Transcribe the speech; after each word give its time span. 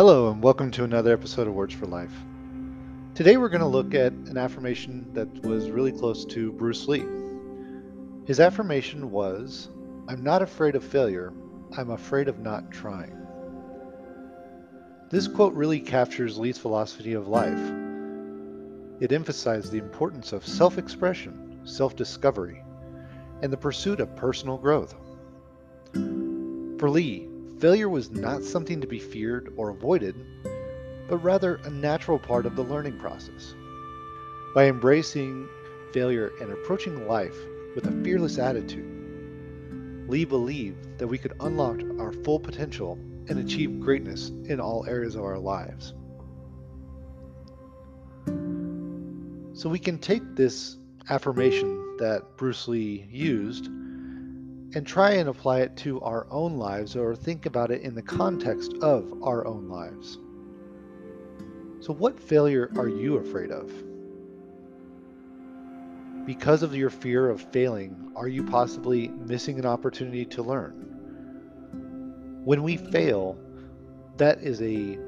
Hello, 0.00 0.30
and 0.30 0.42
welcome 0.42 0.70
to 0.70 0.84
another 0.84 1.12
episode 1.12 1.46
of 1.46 1.52
Words 1.52 1.74
for 1.74 1.84
Life. 1.84 2.14
Today 3.14 3.36
we're 3.36 3.50
going 3.50 3.60
to 3.60 3.66
look 3.66 3.92
at 3.92 4.14
an 4.14 4.38
affirmation 4.38 5.06
that 5.12 5.28
was 5.44 5.70
really 5.70 5.92
close 5.92 6.24
to 6.24 6.52
Bruce 6.52 6.88
Lee. 6.88 7.04
His 8.24 8.40
affirmation 8.40 9.10
was 9.10 9.68
I'm 10.08 10.24
not 10.24 10.40
afraid 10.40 10.74
of 10.74 10.82
failure, 10.82 11.34
I'm 11.76 11.90
afraid 11.90 12.28
of 12.28 12.38
not 12.38 12.70
trying. 12.70 13.14
This 15.10 15.28
quote 15.28 15.52
really 15.52 15.80
captures 15.80 16.38
Lee's 16.38 16.56
philosophy 16.56 17.12
of 17.12 17.28
life. 17.28 17.60
It 19.00 19.12
emphasized 19.12 19.70
the 19.70 19.76
importance 19.76 20.32
of 20.32 20.46
self 20.46 20.78
expression, 20.78 21.60
self 21.64 21.94
discovery, 21.94 22.62
and 23.42 23.52
the 23.52 23.58
pursuit 23.58 24.00
of 24.00 24.16
personal 24.16 24.56
growth. 24.56 24.94
For 25.92 26.88
Lee, 26.88 27.28
Failure 27.60 27.90
was 27.90 28.10
not 28.10 28.42
something 28.42 28.80
to 28.80 28.86
be 28.86 28.98
feared 28.98 29.52
or 29.54 29.68
avoided, 29.68 30.14
but 31.10 31.18
rather 31.18 31.56
a 31.56 31.70
natural 31.70 32.18
part 32.18 32.46
of 32.46 32.56
the 32.56 32.62
learning 32.62 32.98
process. 32.98 33.54
By 34.54 34.64
embracing 34.64 35.46
failure 35.92 36.32
and 36.40 36.50
approaching 36.50 37.06
life 37.06 37.36
with 37.74 37.86
a 37.86 38.02
fearless 38.02 38.38
attitude, 38.38 40.06
Lee 40.08 40.24
believed 40.24 40.98
that 40.98 41.06
we 41.06 41.18
could 41.18 41.34
unlock 41.40 41.78
our 41.98 42.12
full 42.12 42.40
potential 42.40 42.98
and 43.28 43.38
achieve 43.38 43.78
greatness 43.78 44.30
in 44.46 44.58
all 44.58 44.86
areas 44.86 45.14
of 45.14 45.22
our 45.22 45.38
lives. 45.38 45.92
So 49.52 49.68
we 49.68 49.78
can 49.78 49.98
take 49.98 50.22
this 50.34 50.78
affirmation 51.10 51.98
that 51.98 52.38
Bruce 52.38 52.66
Lee 52.68 53.06
used 53.10 53.68
and 54.74 54.86
try 54.86 55.12
and 55.12 55.28
apply 55.28 55.60
it 55.60 55.76
to 55.76 56.00
our 56.00 56.26
own 56.30 56.56
lives 56.56 56.96
or 56.96 57.16
think 57.16 57.46
about 57.46 57.70
it 57.70 57.82
in 57.82 57.94
the 57.94 58.02
context 58.02 58.72
of 58.82 59.22
our 59.22 59.46
own 59.46 59.68
lives. 59.68 60.18
So, 61.80 61.92
what 61.92 62.20
failure 62.20 62.70
are 62.76 62.88
you 62.88 63.16
afraid 63.16 63.50
of? 63.50 63.72
Because 66.26 66.62
of 66.62 66.76
your 66.76 66.90
fear 66.90 67.28
of 67.28 67.40
failing, 67.40 68.12
are 68.14 68.28
you 68.28 68.44
possibly 68.44 69.08
missing 69.08 69.58
an 69.58 69.66
opportunity 69.66 70.24
to 70.26 70.42
learn? 70.42 70.72
When 72.44 72.62
we 72.62 72.76
fail, 72.76 73.38
that 74.18 74.40
is 74.40 74.60
a 74.62 74.98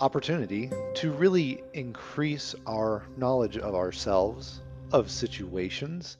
opportunity 0.00 0.70
to 0.94 1.10
really 1.12 1.62
increase 1.72 2.54
our 2.66 3.04
knowledge 3.16 3.56
of 3.56 3.74
ourselves, 3.74 4.60
of 4.92 5.10
situations, 5.10 6.18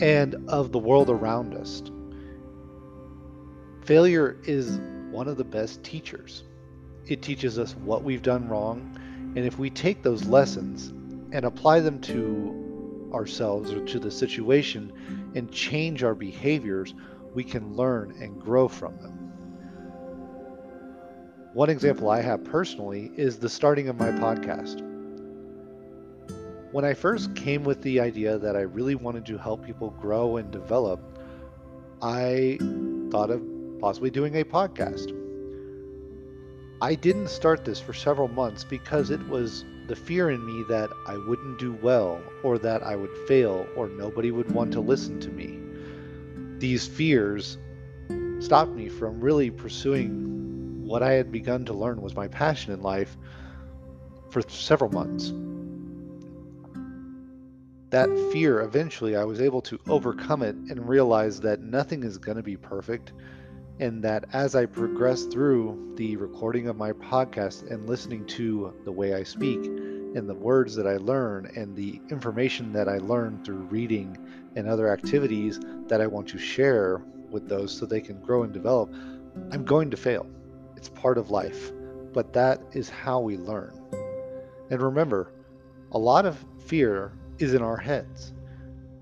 and 0.00 0.34
of 0.48 0.72
the 0.72 0.78
world 0.78 1.10
around 1.10 1.54
us. 1.54 1.82
Failure 3.84 4.36
is 4.44 4.78
one 5.10 5.28
of 5.28 5.36
the 5.36 5.44
best 5.44 5.82
teachers. 5.82 6.44
It 7.06 7.22
teaches 7.22 7.58
us 7.58 7.74
what 7.76 8.02
we've 8.02 8.22
done 8.22 8.48
wrong, 8.48 8.98
and 9.36 9.38
if 9.38 9.58
we 9.58 9.70
take 9.70 10.02
those 10.02 10.26
lessons 10.26 10.88
and 11.32 11.44
apply 11.44 11.80
them 11.80 12.00
to 12.02 13.10
ourselves 13.12 13.72
or 13.72 13.84
to 13.86 13.98
the 13.98 14.10
situation 14.10 14.92
and 15.34 15.50
change 15.50 16.02
our 16.02 16.14
behaviors, 16.14 16.94
we 17.34 17.44
can 17.44 17.74
learn 17.74 18.14
and 18.20 18.40
grow 18.40 18.68
from 18.68 18.96
them. 18.98 19.22
One 21.54 21.68
example 21.68 22.08
I 22.08 22.22
have 22.22 22.44
personally 22.44 23.10
is 23.16 23.38
the 23.38 23.48
starting 23.48 23.88
of 23.88 23.98
my 23.98 24.10
podcast. 24.10 24.91
When 26.72 26.86
I 26.86 26.94
first 26.94 27.34
came 27.36 27.64
with 27.64 27.82
the 27.82 28.00
idea 28.00 28.38
that 28.38 28.56
I 28.56 28.62
really 28.62 28.94
wanted 28.94 29.26
to 29.26 29.36
help 29.36 29.62
people 29.62 29.90
grow 29.90 30.38
and 30.38 30.50
develop, 30.50 31.18
I 32.00 32.56
thought 33.10 33.30
of 33.30 33.42
possibly 33.78 34.08
doing 34.08 34.36
a 34.36 34.44
podcast. 34.44 35.12
I 36.80 36.94
didn't 36.94 37.28
start 37.28 37.66
this 37.66 37.78
for 37.78 37.92
several 37.92 38.28
months 38.28 38.64
because 38.64 39.10
it 39.10 39.20
was 39.28 39.66
the 39.86 39.94
fear 39.94 40.30
in 40.30 40.46
me 40.46 40.64
that 40.70 40.88
I 41.06 41.18
wouldn't 41.18 41.58
do 41.58 41.74
well, 41.82 42.22
or 42.42 42.56
that 42.60 42.82
I 42.82 42.96
would 42.96 43.14
fail, 43.28 43.66
or 43.76 43.90
nobody 43.90 44.30
would 44.30 44.50
want 44.50 44.72
to 44.72 44.80
listen 44.80 45.20
to 45.20 45.28
me. 45.28 45.58
These 46.58 46.88
fears 46.88 47.58
stopped 48.38 48.72
me 48.72 48.88
from 48.88 49.20
really 49.20 49.50
pursuing 49.50 50.86
what 50.86 51.02
I 51.02 51.12
had 51.12 51.30
begun 51.30 51.66
to 51.66 51.74
learn 51.74 52.00
was 52.00 52.16
my 52.16 52.28
passion 52.28 52.72
in 52.72 52.80
life 52.80 53.18
for 54.30 54.40
several 54.48 54.90
months 54.90 55.34
that 57.92 58.08
fear, 58.32 58.62
eventually, 58.62 59.16
I 59.16 59.24
was 59.24 59.40
able 59.40 59.60
to 59.62 59.78
overcome 59.86 60.42
it 60.42 60.56
and 60.56 60.88
realize 60.88 61.40
that 61.40 61.60
nothing 61.60 62.02
is 62.04 62.16
going 62.16 62.38
to 62.38 62.42
be 62.42 62.56
perfect. 62.56 63.12
And 63.80 64.02
that 64.02 64.24
as 64.32 64.54
I 64.54 64.64
progress 64.66 65.24
through 65.24 65.94
the 65.96 66.16
recording 66.16 66.68
of 66.68 66.76
my 66.76 66.92
podcast 66.92 67.70
and 67.70 67.86
listening 67.86 68.26
to 68.28 68.74
the 68.84 68.92
way 68.92 69.14
I 69.14 69.22
speak 69.22 69.58
and 69.66 70.28
the 70.28 70.34
words 70.34 70.74
that 70.76 70.86
I 70.86 70.96
learn 70.96 71.50
and 71.54 71.76
the 71.76 72.00
information 72.10 72.72
that 72.72 72.88
I 72.88 72.96
learn 72.98 73.44
through 73.44 73.68
reading 73.70 74.16
and 74.56 74.68
other 74.68 74.90
activities 74.90 75.60
that 75.88 76.00
I 76.00 76.06
want 76.06 76.28
to 76.28 76.38
share 76.38 77.02
with 77.30 77.46
those 77.46 77.76
so 77.76 77.84
they 77.84 78.00
can 78.00 78.20
grow 78.20 78.42
and 78.42 78.52
develop, 78.54 78.90
I'm 79.50 79.64
going 79.64 79.90
to 79.90 79.96
fail. 79.98 80.26
It's 80.76 80.88
part 80.88 81.18
of 81.18 81.30
life. 81.30 81.72
But 82.14 82.32
that 82.32 82.62
is 82.72 82.88
how 82.88 83.20
we 83.20 83.36
learn. 83.36 83.78
And 84.70 84.80
remember, 84.80 85.32
a 85.92 85.98
lot 85.98 86.24
of 86.24 86.42
fear 86.66 87.12
is 87.42 87.54
in 87.54 87.62
our 87.62 87.76
heads. 87.76 88.32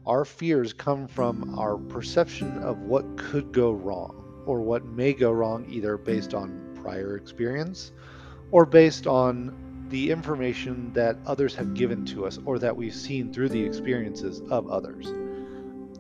Our 0.06 0.24
fears 0.24 0.72
come 0.72 1.06
from 1.06 1.58
our 1.58 1.76
perception 1.76 2.58
of 2.58 2.78
what 2.80 3.16
could 3.16 3.52
go 3.52 3.72
wrong 3.72 4.42
or 4.46 4.60
what 4.60 4.84
may 4.84 5.12
go 5.12 5.30
wrong, 5.30 5.66
either 5.68 5.96
based 5.96 6.34
on 6.34 6.76
prior 6.82 7.16
experience 7.16 7.92
or 8.50 8.64
based 8.64 9.06
on 9.06 9.86
the 9.90 10.10
information 10.10 10.92
that 10.94 11.16
others 11.26 11.54
have 11.54 11.74
given 11.74 12.04
to 12.06 12.24
us 12.24 12.38
or 12.44 12.58
that 12.58 12.76
we've 12.76 12.94
seen 12.94 13.32
through 13.32 13.48
the 13.48 13.62
experiences 13.62 14.40
of 14.50 14.68
others. 14.70 15.12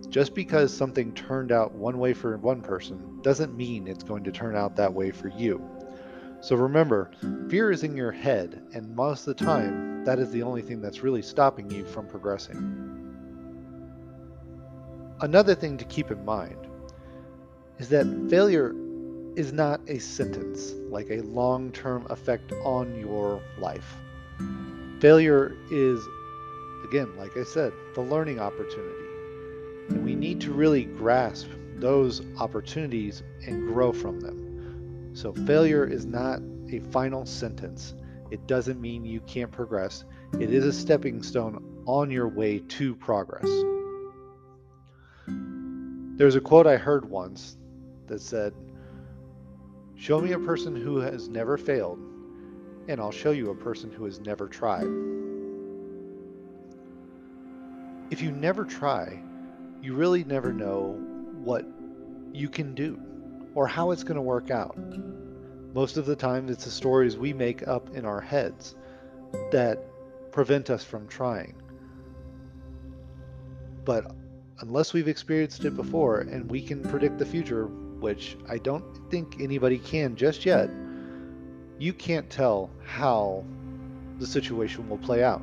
Just 0.08 0.34
because 0.34 0.74
something 0.74 1.12
turned 1.12 1.52
out 1.52 1.72
one 1.72 1.98
way 1.98 2.12
for 2.14 2.36
one 2.38 2.62
person 2.62 3.20
doesn't 3.22 3.56
mean 3.56 3.86
it's 3.86 4.02
going 4.02 4.24
to 4.24 4.32
turn 4.32 4.56
out 4.56 4.76
that 4.76 4.92
way 4.92 5.10
for 5.10 5.28
you. 5.28 5.62
So 6.40 6.56
remember, 6.56 7.10
fear 7.48 7.70
is 7.70 7.84
in 7.84 7.96
your 7.96 8.12
head, 8.12 8.62
and 8.72 8.96
most 8.96 9.26
of 9.26 9.36
the 9.36 9.44
time, 9.44 9.89
that 10.04 10.18
is 10.18 10.30
the 10.30 10.42
only 10.42 10.62
thing 10.62 10.80
that's 10.80 11.02
really 11.02 11.22
stopping 11.22 11.70
you 11.70 11.84
from 11.84 12.06
progressing. 12.06 12.90
Another 15.20 15.54
thing 15.54 15.76
to 15.76 15.84
keep 15.84 16.10
in 16.10 16.24
mind 16.24 16.66
is 17.78 17.88
that 17.90 18.06
failure 18.30 18.74
is 19.36 19.52
not 19.52 19.80
a 19.88 19.98
sentence, 19.98 20.72
like 20.88 21.10
a 21.10 21.20
long 21.22 21.72
term 21.72 22.06
effect 22.10 22.52
on 22.64 22.98
your 22.98 23.42
life. 23.58 23.96
Failure 25.00 25.54
is, 25.70 26.02
again, 26.84 27.16
like 27.16 27.36
I 27.36 27.44
said, 27.44 27.72
the 27.94 28.00
learning 28.00 28.38
opportunity. 28.40 29.04
And 29.90 30.04
we 30.04 30.14
need 30.14 30.40
to 30.42 30.52
really 30.52 30.84
grasp 30.84 31.48
those 31.76 32.22
opportunities 32.38 33.22
and 33.46 33.66
grow 33.68 33.92
from 33.92 34.20
them. 34.20 35.10
So 35.14 35.32
failure 35.32 35.84
is 35.84 36.06
not 36.06 36.40
a 36.70 36.80
final 36.80 37.26
sentence. 37.26 37.94
It 38.30 38.46
doesn't 38.46 38.80
mean 38.80 39.04
you 39.04 39.20
can't 39.22 39.50
progress. 39.50 40.04
It 40.38 40.52
is 40.52 40.64
a 40.64 40.72
stepping 40.72 41.22
stone 41.22 41.82
on 41.86 42.10
your 42.10 42.28
way 42.28 42.60
to 42.60 42.94
progress. 42.94 43.48
There's 46.16 46.36
a 46.36 46.40
quote 46.40 46.66
I 46.66 46.76
heard 46.76 47.08
once 47.08 47.56
that 48.06 48.20
said, 48.20 48.54
Show 49.96 50.20
me 50.20 50.32
a 50.32 50.38
person 50.38 50.76
who 50.76 50.98
has 50.98 51.28
never 51.28 51.58
failed, 51.58 51.98
and 52.88 53.00
I'll 53.00 53.10
show 53.10 53.32
you 53.32 53.50
a 53.50 53.54
person 53.54 53.90
who 53.90 54.04
has 54.04 54.20
never 54.20 54.48
tried. 54.48 54.86
If 58.10 58.22
you 58.22 58.32
never 58.32 58.64
try, 58.64 59.22
you 59.82 59.94
really 59.94 60.24
never 60.24 60.52
know 60.52 60.98
what 61.42 61.66
you 62.32 62.48
can 62.48 62.74
do 62.74 63.00
or 63.54 63.66
how 63.66 63.90
it's 63.90 64.04
going 64.04 64.16
to 64.16 64.22
work 64.22 64.50
out. 64.50 64.76
Most 65.72 65.96
of 65.96 66.06
the 66.06 66.16
time, 66.16 66.48
it's 66.48 66.64
the 66.64 66.70
stories 66.70 67.16
we 67.16 67.32
make 67.32 67.66
up 67.68 67.94
in 67.94 68.04
our 68.04 68.20
heads 68.20 68.74
that 69.52 69.78
prevent 70.32 70.68
us 70.68 70.82
from 70.82 71.06
trying. 71.06 71.54
But 73.84 74.12
unless 74.60 74.92
we've 74.92 75.08
experienced 75.08 75.64
it 75.64 75.76
before 75.76 76.20
and 76.20 76.50
we 76.50 76.60
can 76.60 76.82
predict 76.82 77.18
the 77.18 77.26
future, 77.26 77.66
which 77.66 78.36
I 78.48 78.58
don't 78.58 78.84
think 79.10 79.40
anybody 79.40 79.78
can 79.78 80.16
just 80.16 80.44
yet, 80.44 80.70
you 81.78 81.92
can't 81.92 82.28
tell 82.28 82.70
how 82.84 83.44
the 84.18 84.26
situation 84.26 84.88
will 84.88 84.98
play 84.98 85.22
out. 85.22 85.42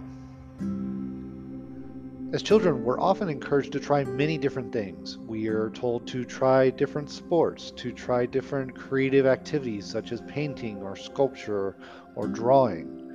As 2.33 2.43
children, 2.43 2.83
we're 2.83 2.99
often 2.99 3.29
encouraged 3.29 3.71
to 3.71 3.79
try 3.79 4.03
many 4.03 4.37
different 4.37 4.73
things. 4.73 5.17
We 5.17 5.47
are 5.47 5.69
told 5.69 6.05
to 6.07 6.25
try 6.25 6.69
different 6.69 7.09
sports, 7.09 7.71
to 7.77 7.93
try 7.93 8.25
different 8.25 8.75
creative 8.75 9.25
activities 9.25 9.85
such 9.85 10.11
as 10.11 10.19
painting 10.27 10.83
or 10.83 10.97
sculpture 10.97 11.77
or 12.15 12.27
drawing. 12.27 13.05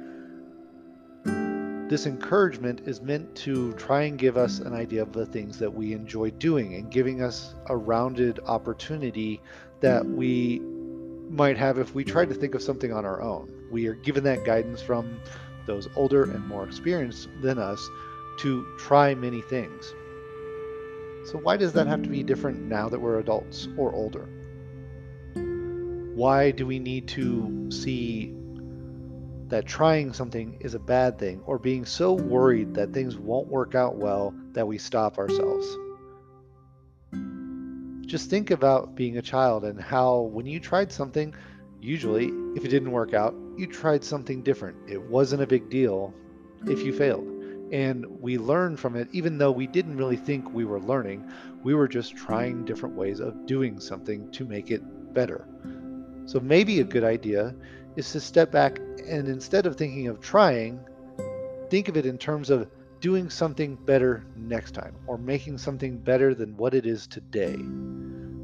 This 1.91 2.07
encouragement 2.07 2.81
is 2.87 3.03
meant 3.03 3.37
to 3.37 3.75
try 3.75 4.05
and 4.05 4.19
give 4.19 4.39
us 4.39 4.61
an 4.61 4.73
idea 4.73 5.03
of 5.03 5.13
the 5.13 5.27
things 5.27 5.59
that 5.59 5.75
we 5.75 5.93
enjoy 5.93 6.31
doing 6.31 6.77
and 6.77 6.91
giving 6.91 7.21
us 7.21 7.55
a 7.67 7.77
rounded 7.77 8.41
opportunity 8.47 9.43
that 9.81 10.07
we 10.07 10.61
might 11.29 11.59
have 11.59 11.77
if 11.77 11.95
we 11.95 12.03
tried 12.03 12.31
to 12.31 12.35
think 12.35 12.55
of 12.55 12.63
something 12.63 12.95
on 12.95 13.05
our 13.05 13.21
own. 13.21 13.53
We 13.71 13.89
are 13.89 13.95
given 13.95 14.25
that 14.25 14.47
guidance 14.47 14.81
from 14.81 15.21
those 15.67 15.87
older 15.97 16.25
and 16.25 16.49
more 16.49 16.65
experienced 16.65 17.29
than 17.43 17.59
us 17.59 17.87
to 18.39 18.67
try 18.79 19.15
many 19.15 19.41
things. 19.41 19.95
So, 21.25 21.39
why 21.39 21.57
does 21.57 21.73
that 21.75 21.87
have 21.87 22.03
to 22.03 22.09
be 22.09 22.23
different 22.23 22.63
now 22.63 22.89
that 22.89 23.01
we're 23.01 23.21
adults 23.21 23.69
or 23.77 23.95
older? 23.95 24.29
Why 26.15 26.51
do 26.51 26.67
we 26.67 26.79
need 26.79 27.09
to 27.09 27.71
see 27.71 28.35
that 29.49 29.67
trying 29.67 30.13
something 30.13 30.57
is 30.61 30.75
a 30.75 30.79
bad 30.79 31.19
thing 31.19 31.41
or 31.47 31.59
being 31.59 31.85
so 31.85 32.13
worried 32.13 32.75
that 32.75 32.93
things 32.93 33.17
won't 33.17 33.49
work 33.49 33.75
out 33.75 33.97
well 33.97 34.35
that 34.53 34.67
we 34.67 34.79
stop 34.79 35.19
ourselves? 35.19 35.67
Just 38.05 38.29
think 38.29 38.51
about 38.51 38.95
being 38.95 39.17
a 39.17 39.23
child 39.23 39.65
and 39.65 39.81
how 39.81 40.21
when 40.21 40.45
you 40.45 40.59
tried 40.61 40.93
something, 40.93 41.35
usually 41.81 42.33
if 42.57 42.65
it 42.65 42.69
didn't 42.69 42.91
work 42.91 43.15
out, 43.15 43.35
you 43.57 43.67
tried 43.67 44.03
something 44.03 44.43
different. 44.43 44.77
It 44.89 45.01
wasn't 45.01 45.43
a 45.43 45.47
big 45.47 45.71
deal 45.71 46.13
if 46.67 46.83
you 46.83 46.93
failed 46.93 47.32
and 47.73 48.07
we 48.21 48.39
learned 48.39 48.79
from 48.79 48.95
it 48.95 49.09
even 49.13 49.39
though 49.39 49.51
we 49.51 49.67
didn't 49.67 49.97
really 49.97 50.17
think 50.17 50.53
we 50.53 50.65
were 50.65 50.81
learning 50.81 51.25
we 51.63 51.75
were 51.75 51.89
just 51.89 52.17
trying 52.17 52.65
different 52.65 52.95
ways 52.95 53.21
of 53.21 53.47
doing 53.47 53.79
something 53.79 54.31
to 54.33 54.45
make 54.45 54.71
it 54.71 54.83
better. 55.15 55.47
So 56.27 56.41
maybe 56.41 56.81
a 56.81 56.85
good 56.85 57.05
idea 57.05 57.55
is 57.97 58.11
to 58.13 58.21
step 58.21 58.51
back 58.51 58.79
and 59.07 59.29
instead 59.29 59.67
of 59.67 59.77
thinking 59.77 60.09
of 60.09 60.21
trying 60.21 60.81
think 61.71 61.89
of 61.89 61.97
it 61.97 62.07
in 62.07 62.19
terms 62.19 62.51
of 62.51 62.69
doing 63.01 63.29
something 63.31 63.77
better 63.77 64.25
next 64.37 64.73
time 64.73 64.95
or 65.07 65.19
making 65.19 65.59
something 65.59 65.99
better 65.99 66.35
than 66.35 66.57
what 66.57 66.75
it 66.75 66.87
is 66.87 67.07
today. 67.07 67.57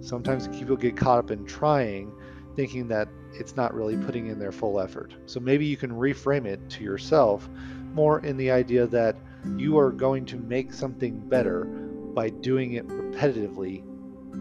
Sometimes 0.01 0.49
people 0.49 0.77
get 0.77 0.97
caught 0.97 1.19
up 1.19 1.31
in 1.31 1.45
trying 1.45 2.13
thinking 2.57 2.89
that 2.89 3.09
it's 3.35 3.55
not 3.55 3.73
really 3.73 3.97
putting 3.97 4.27
in 4.27 4.39
their 4.39 4.51
full 4.51 4.81
effort. 4.81 5.15
So 5.27 5.39
maybe 5.39 5.65
you 5.65 5.77
can 5.77 5.91
reframe 5.91 6.45
it 6.45 6.69
to 6.71 6.83
yourself 6.83 7.49
more 7.95 8.21
in 8.21 8.37
the 8.37 8.51
idea 8.51 8.87
that 8.87 9.17
you 9.57 9.79
are 9.79 9.93
going 9.93 10.27
to 10.27 10.37
make 10.37 10.73
something 10.73 11.19
better 11.19 11.65
by 11.65 12.29
doing 12.29 12.73
it 12.73 12.87
repetitively 12.89 13.85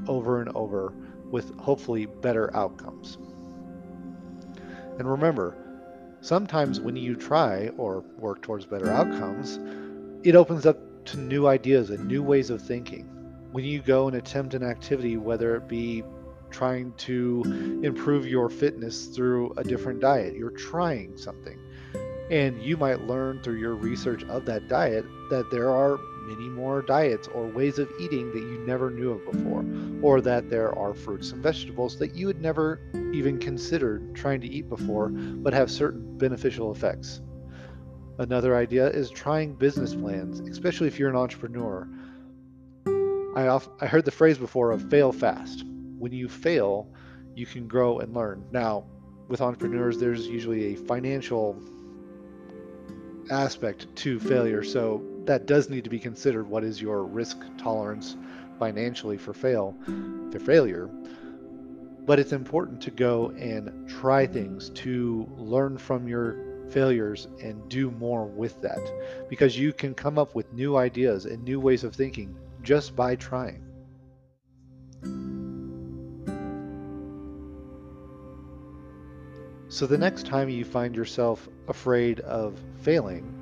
over 0.07 0.41
and 0.41 0.49
over 0.55 0.94
with 1.29 1.57
hopefully 1.59 2.05
better 2.05 2.55
outcomes. 2.55 3.17
And 4.97 5.09
remember, 5.09 5.55
sometimes 6.21 6.79
when 6.79 6.95
you 6.95 7.15
try 7.15 7.69
or 7.77 8.03
work 8.17 8.41
towards 8.41 8.65
better 8.65 8.89
outcomes, 8.89 9.59
it 10.23 10.35
opens 10.35 10.65
up 10.65 11.05
to 11.05 11.17
new 11.17 11.47
ideas 11.47 11.89
and 11.89 12.07
new 12.07 12.23
ways 12.23 12.50
of 12.50 12.61
thinking. 12.61 13.03
When 13.51 13.63
you 13.63 13.81
go 13.81 14.07
and 14.07 14.17
attempt 14.17 14.53
an 14.53 14.63
activity, 14.63 15.17
whether 15.17 15.55
it 15.55 15.67
be 15.67 16.03
trying 16.50 16.93
to 16.97 17.79
improve 17.83 18.27
your 18.27 18.50
fitness 18.50 19.07
through 19.07 19.53
a 19.57 19.63
different 19.63 20.00
diet, 20.00 20.35
you're 20.35 20.50
trying 20.50 21.17
something. 21.17 21.59
And 22.29 22.62
you 22.62 22.75
might 22.77 23.01
learn 23.07 23.41
through 23.41 23.56
your 23.56 23.75
research 23.75 24.24
of 24.25 24.45
that 24.45 24.68
diet 24.68 25.06
that 25.29 25.50
there 25.50 25.69
are 25.69 25.97
many 26.27 26.50
more 26.50 26.81
diets 26.81 27.29
or 27.29 27.47
ways 27.47 27.79
of 27.79 27.89
eating 28.00 28.31
that 28.33 28.39
you 28.39 28.62
never 28.65 28.91
knew 28.91 29.12
of 29.12 29.24
before, 29.31 29.65
or 30.01 30.19
that 30.19 30.50
there 30.50 30.77
are 30.77 30.94
fruits 30.94 31.31
and 31.31 31.41
vegetables 31.41 31.97
that 32.00 32.15
you 32.15 32.27
had 32.27 32.41
never 32.41 32.81
even 33.13 33.39
considered 33.39 34.13
trying 34.13 34.41
to 34.41 34.47
eat 34.47 34.68
before 34.68 35.09
but 35.09 35.53
have 35.53 35.71
certain 35.71 36.18
beneficial 36.18 36.71
effects. 36.71 37.21
Another 38.19 38.57
idea 38.57 38.88
is 38.89 39.09
trying 39.09 39.53
business 39.53 39.95
plans, 39.95 40.41
especially 40.41 40.88
if 40.88 41.00
you're 41.00 41.09
an 41.09 41.15
entrepreneur. 41.15 41.88
I, 43.35 43.47
off, 43.47 43.69
I 43.79 43.85
heard 43.85 44.06
the 44.06 44.12
phrase 44.12 44.38
before 44.38 44.71
of 44.71 44.89
fail 44.89 45.12
fast. 45.13 45.63
When 45.97 46.12
you 46.12 46.27
fail, 46.27 46.91
you 47.35 47.45
can 47.45 47.68
grow 47.68 48.00
and 48.00 48.13
learn. 48.13 48.44
Now, 48.51 48.85
with 49.27 49.41
entrepreneurs, 49.41 50.00
there's 50.00 50.27
usually 50.27 50.74
a 50.74 50.75
financial 50.75 51.62
aspect 53.31 53.88
to 53.97 54.19
failure. 54.19 54.63
So 54.63 55.03
that 55.25 55.45
does 55.45 55.69
need 55.69 55.83
to 55.83 55.89
be 55.89 56.00
considered. 56.00 56.47
What 56.47 56.63
is 56.63 56.81
your 56.81 57.03
risk 57.03 57.38
tolerance 57.57 58.15
financially 58.59 59.18
for 59.18 59.33
fail, 59.33 59.75
for 60.31 60.39
failure? 60.39 60.89
But 62.06 62.19
it's 62.19 62.31
important 62.31 62.81
to 62.81 62.91
go 62.91 63.31
and 63.31 63.89
try 63.89 64.25
things 64.25 64.69
to 64.69 65.27
learn 65.38 65.77
from 65.77 66.07
your 66.07 66.38
failures 66.69 67.27
and 67.41 67.68
do 67.69 67.91
more 67.91 68.25
with 68.25 68.62
that 68.62 68.79
because 69.29 69.57
you 69.57 69.74
can 69.74 69.94
come 69.94 70.18
up 70.18 70.35
with 70.35 70.51
new 70.53 70.77
ideas 70.77 71.25
and 71.25 71.44
new 71.44 71.59
ways 71.59 71.83
of 71.83 71.95
thinking 71.95 72.35
just 72.63 72.95
by 72.95 73.15
trying. 73.15 73.66
So 79.69 79.85
the 79.85 79.97
next 79.97 80.25
time 80.25 80.49
you 80.49 80.63
find 80.63 80.95
yourself 80.95 81.47
afraid 81.67 82.21
of 82.21 82.57
failing, 82.81 83.33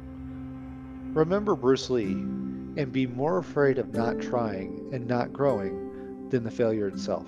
remember 1.13 1.55
Bruce 1.55 1.89
Lee 1.89 2.13
and 2.77 2.91
be 2.91 3.05
more 3.05 3.37
afraid 3.37 3.77
of 3.77 3.93
not 3.93 4.19
trying 4.19 4.89
and 4.91 5.07
not 5.07 5.31
growing 5.31 6.29
than 6.29 6.43
the 6.43 6.51
failure 6.51 6.87
itself. 6.87 7.27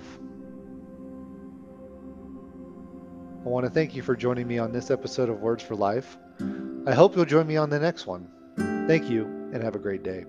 I 3.44 3.48
want 3.48 3.64
to 3.66 3.70
thank 3.70 3.94
you 3.94 4.02
for 4.02 4.16
joining 4.16 4.46
me 4.48 4.58
on 4.58 4.72
this 4.72 4.90
episode 4.90 5.28
of 5.28 5.40
Words 5.40 5.62
for 5.62 5.76
Life. 5.76 6.18
I 6.86 6.92
hope 6.92 7.14
you'll 7.14 7.24
join 7.24 7.46
me 7.46 7.56
on 7.56 7.70
the 7.70 7.78
next 7.78 8.06
one. 8.06 8.28
Thank 8.88 9.08
you 9.08 9.24
and 9.52 9.62
have 9.62 9.76
a 9.76 9.78
great 9.78 10.02
day. 10.02 10.24